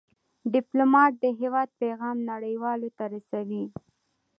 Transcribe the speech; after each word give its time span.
ډيپلومات 0.53 1.13
د 1.23 1.25
هېواد 1.41 1.69
پېغام 1.81 2.17
نړیوالو 2.31 2.89
ته 2.97 3.03
رسوي. 3.13 3.63